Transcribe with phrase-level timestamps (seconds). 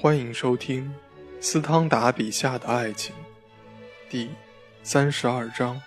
[0.00, 0.88] 欢迎收听
[1.40, 3.12] 斯汤达笔下的爱情，
[4.08, 4.30] 第
[4.84, 5.82] 三十二章。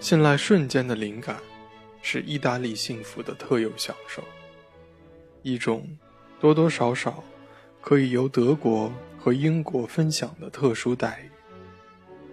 [0.00, 1.36] 信赖瞬间的灵感，
[2.00, 4.24] 是意大利幸福的特有享受，
[5.42, 5.86] 一种
[6.40, 7.22] 多多少少
[7.82, 11.30] 可以由德国和英国分享的特殊待遇。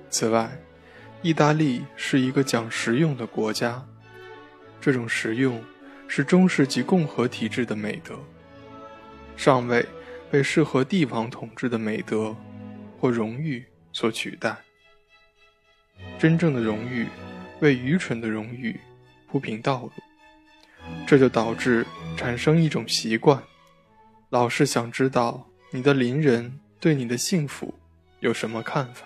[0.10, 0.50] 此外，
[1.22, 3.86] 意大利是一个讲实用的国家，
[4.80, 5.62] 这种实用
[6.08, 8.18] 是中世纪共和体制的美德。
[9.40, 9.86] 尚未
[10.30, 12.36] 被适合帝王统治的美德
[13.00, 14.54] 或荣誉所取代。
[16.18, 17.08] 真正的荣誉
[17.62, 18.78] 为愚蠢的荣誉
[19.30, 19.92] 铺平道路，
[21.08, 21.86] 这就导致
[22.18, 23.42] 产生一种习惯：
[24.28, 27.74] 老是想知道你的邻人对你的幸福
[28.20, 29.06] 有什么看法。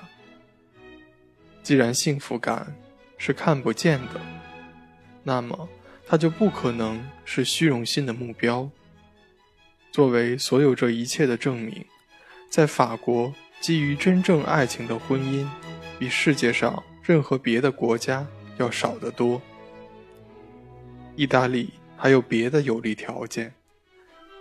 [1.61, 2.75] 既然幸福感
[3.19, 4.19] 是看不见的，
[5.21, 5.69] 那么
[6.07, 8.67] 它就不可能是虚荣心的目标。
[9.94, 11.86] 作为所有这一切的证明，
[12.49, 15.47] 在法国，基于真正爱情的婚姻，
[15.99, 18.25] 比世界上任何别的国家
[18.58, 19.39] 要少得多。
[21.16, 23.53] 意大利还有别的有利条件，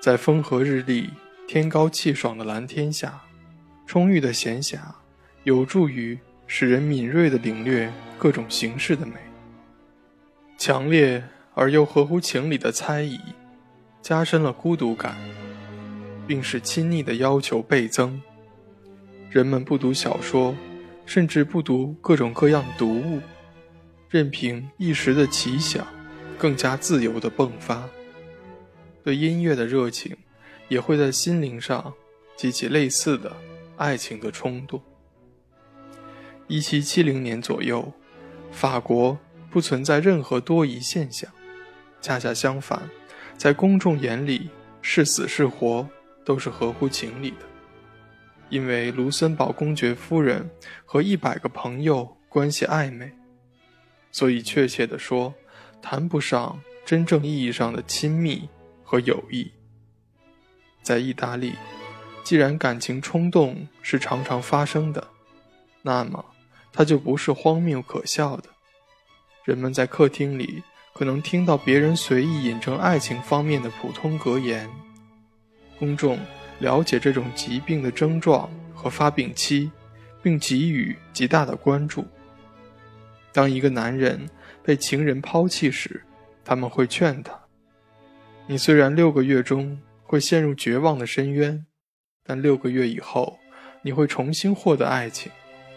[0.01, 1.11] 在风和日丽、
[1.47, 3.21] 天高气爽的蓝天下，
[3.87, 4.79] 充裕的闲暇
[5.45, 9.17] 有助于使人敏锐地领略各种形式的美。
[10.57, 13.21] 强烈而又合乎情理的猜疑，
[14.01, 15.15] 加深了孤独感。
[16.27, 18.21] 并使亲昵的要求倍增。
[19.31, 20.55] 人们不读小说，
[21.07, 23.21] 甚至不读各种各样读物，
[24.11, 25.87] 任凭一时的奇想，
[26.39, 27.89] 更加自由地迸发。
[29.03, 30.17] 对音乐的热情，
[30.69, 31.93] 也会在心灵上
[32.37, 33.35] 激起类似的
[33.77, 34.81] 爱情的冲动。
[36.47, 37.93] 一七七零年左右，
[38.51, 39.19] 法国
[39.51, 41.31] 不存在任何多疑现象，
[42.01, 42.83] 恰恰相反，
[43.39, 44.51] 在公众眼里
[44.83, 45.89] 是死是活。
[46.25, 47.47] 都是合乎情理的，
[48.49, 50.49] 因为卢森堡公爵夫人
[50.85, 53.13] 和一百个朋友关系暧昧，
[54.11, 55.35] 所以确切地说，
[55.81, 58.49] 谈不上真正意义上的亲密
[58.83, 59.51] 和友谊。
[60.83, 61.55] 在意大利，
[62.25, 65.09] 既然感情冲动是常常发生的，
[65.83, 66.25] 那么
[66.73, 68.45] 它就不是荒谬可笑的。
[69.45, 70.63] 人们在客厅里
[70.95, 74.71] 可能听到别人随意引证爱情方面的普通格言。
[75.83, 76.17] 公众
[76.61, 79.69] 了解这种疾病的症状和发病期，
[80.23, 82.07] 并给予极大的关注。
[83.33, 84.31] 当一个男人
[84.63, 86.01] 被情人抛弃时，
[86.45, 87.37] 他们会劝他
[88.47, 91.67] ：“你虽然六个月中会陷入绝望的深渊，
[92.23, 93.37] 但六个月以后
[93.83, 95.33] 你会重新获得爱情，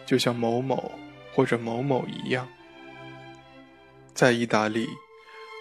[0.06, 0.92] 就像某某
[1.34, 2.46] 或者某某一样。”
[4.14, 4.86] 在意大利，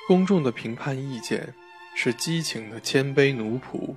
[0.07, 1.51] 公众的评判意见
[1.95, 3.95] 是激情的谦卑奴仆。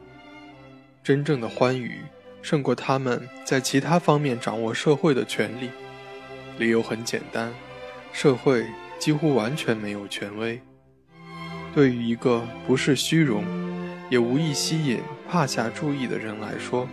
[1.08, 2.02] 真正的欢愉
[2.42, 5.70] 胜过他们在其他方面掌握社会的权利。
[6.58, 7.50] 理由很简单：
[8.12, 8.66] 社会
[8.98, 10.60] 几乎完全没有权威。
[11.74, 13.42] 对于一个不是虚荣，
[14.10, 16.86] 也无意吸引帕下注意的人来说，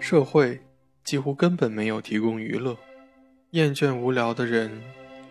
[0.00, 0.58] 社会
[1.04, 2.76] 几乎根本没有提供娱乐。
[3.50, 4.82] 厌倦无聊的人，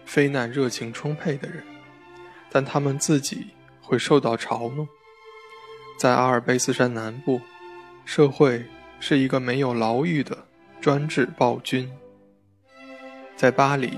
[0.06, 1.66] 非难热情充沛的人，
[2.50, 3.48] 但他们自己
[3.82, 4.88] 会受到嘲弄。
[5.98, 7.42] 在阿尔卑斯山南部。
[8.06, 8.66] 社会
[9.00, 10.38] 是一个没有牢狱的
[10.82, 11.90] 专制暴君。
[13.36, 13.98] 在巴黎，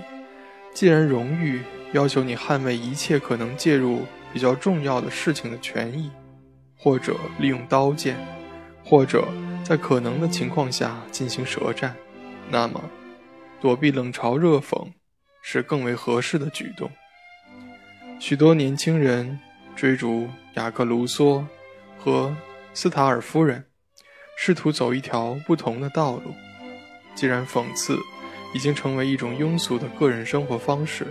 [0.73, 1.61] 既然荣誉
[1.93, 4.01] 要求你捍卫一切可能介入
[4.31, 6.11] 比较重要的事情的权益，
[6.77, 8.15] 或者利用刀剑，
[8.83, 9.27] 或者
[9.63, 11.95] 在可能的情况下进行舌战，
[12.49, 12.81] 那么
[13.59, 14.91] 躲避冷嘲热讽
[15.41, 16.91] 是更为合适的举动。
[18.19, 19.39] 许多年轻人
[19.75, 21.43] 追逐雅各·卢梭
[21.97, 22.35] 和
[22.73, 23.70] 斯塔尔夫人。
[24.43, 26.33] 试图走一条不同的道路。
[27.13, 27.95] 既然讽刺
[28.55, 31.05] 已经成为一种庸俗的个人生活方式，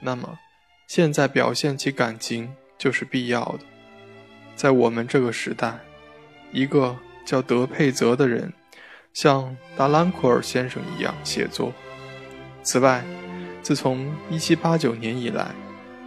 [0.00, 0.38] 那么
[0.86, 3.60] 现在表现其感情就是必要的。
[4.54, 5.78] 在我们这个时代，
[6.52, 6.94] 一个
[7.24, 8.52] 叫德佩泽的人
[9.14, 11.72] 像达兰库尔先生一样写作。
[12.62, 13.02] 此外，
[13.62, 15.52] 自从1789年以来，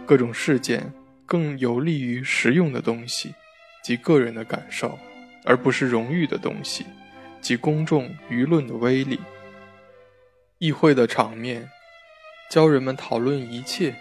[0.06, 0.92] 各种事件
[1.26, 3.34] 更有利于实用的东西
[3.82, 4.96] 及个人的感受。
[5.48, 6.84] 而不是荣誉的东西，
[7.40, 9.18] 及公众舆论的威力。
[10.58, 11.66] 议会的场面，
[12.50, 13.94] 教人们讨论一切，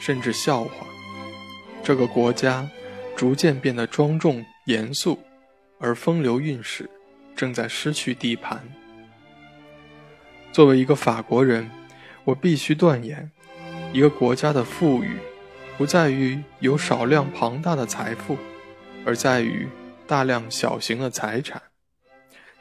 [0.00, 0.86] 甚至笑话。
[1.82, 2.66] 这个国家
[3.14, 5.18] 逐渐变得庄重严肃，
[5.78, 6.88] 而风流韵事
[7.36, 8.66] 正在失去地盘。
[10.50, 11.70] 作为一个法国人，
[12.24, 13.30] 我必须断言：
[13.92, 15.18] 一个国家的富裕，
[15.76, 18.38] 不在于有少量庞大的财富，
[19.04, 19.68] 而在于。
[20.06, 21.60] 大量小型的财产。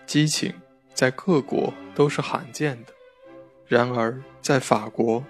[0.06, 0.54] 激情
[0.94, 2.94] 在各国都是罕见的，
[3.68, 5.24] 然而在法国，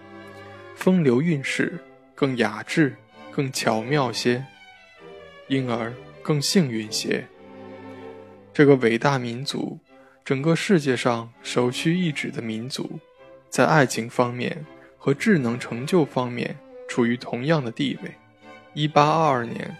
[0.75, 1.79] 风流韵事
[2.13, 2.95] 更雅致、
[3.31, 4.45] 更巧妙些，
[5.47, 7.25] 因而更幸运些。
[8.53, 9.79] 这个伟大民族，
[10.23, 12.99] 整个世界上首屈一指的民族，
[13.49, 14.65] 在爱情方面
[14.97, 16.57] 和智能成就方面
[16.87, 18.11] 处于同样的地位。
[18.73, 19.75] 一八二二年，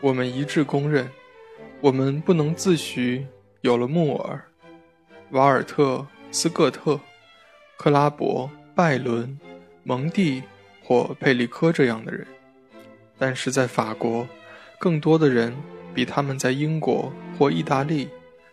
[0.00, 1.08] 我们一致公认，
[1.80, 3.24] 我们不能自诩
[3.60, 4.44] 有了穆尔、
[5.30, 7.00] 瓦尔特、斯各特、
[7.76, 9.38] 克拉伯、拜伦、
[9.84, 10.42] 蒙蒂
[10.82, 12.26] 或佩利科这样的人，
[13.18, 14.26] 但是在法国，
[14.78, 15.54] 更多的人。
[15.94, 18.08] 比他们在英国或意大利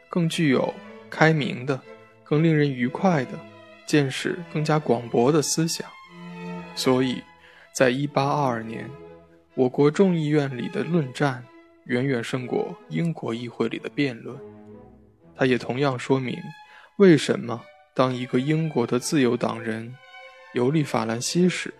[0.09, 0.73] 更具有
[1.11, 1.79] 开明的、
[2.23, 3.33] 更令人愉快的、
[3.85, 5.87] 见识更加广博的思想，
[6.75, 7.21] 所以，
[7.71, 8.89] 在1822年，
[9.53, 11.45] 我国众议院里的论战
[11.85, 14.37] 远远胜过英国议会里的辩论。
[15.35, 16.37] 它也同样说明，
[16.97, 19.95] 为什么当一个英国的自由党人
[20.53, 21.73] 游历法兰西时，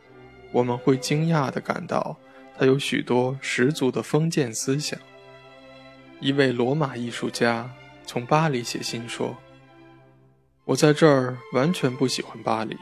[0.51, 2.17] 我们会惊讶地感到
[2.57, 4.99] 他有许多十足的封建思想。
[6.19, 7.69] 一位罗马艺术家
[8.05, 9.35] 从巴黎写信说
[10.63, 12.77] ：“我在这儿完全不喜欢巴黎。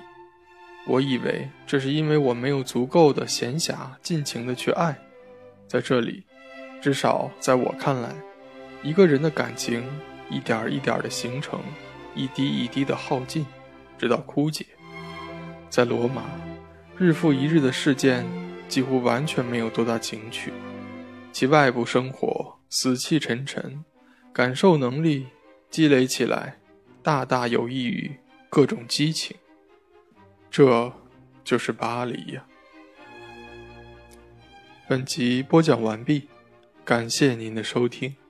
[0.86, 5.00] 我以为这是因为我没有足够的闲暇尽情的去爱。
[5.68, 6.26] 在这里，
[6.84, 8.14] 至少在我看来，
[8.82, 9.82] 一个人的感情
[10.30, 11.62] 一点一点的形成，
[12.14, 13.46] 一滴一滴的耗尽，
[13.98, 14.66] 直到枯竭。
[15.70, 16.24] 在罗马，
[16.98, 18.26] 日复一日的事件
[18.68, 20.52] 几乎完全没有多大情趣，
[21.32, 23.86] 其外部生活。”死气沉沉，
[24.34, 25.28] 感受能力
[25.70, 26.58] 积累起来，
[27.02, 28.20] 大大有益于
[28.50, 29.38] 各种激情。
[30.52, 30.92] 这
[31.46, 32.44] 就是巴黎呀。
[34.90, 36.28] 本集播讲完毕，
[36.86, 38.23] 感谢您的收听。